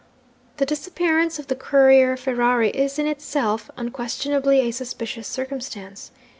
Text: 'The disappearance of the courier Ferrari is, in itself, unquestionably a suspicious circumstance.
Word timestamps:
'The 0.57 0.65
disappearance 0.65 1.37
of 1.37 1.45
the 1.45 1.55
courier 1.55 2.17
Ferrari 2.17 2.71
is, 2.71 2.97
in 2.97 3.05
itself, 3.05 3.69
unquestionably 3.77 4.59
a 4.61 4.71
suspicious 4.71 5.27
circumstance. 5.27 6.09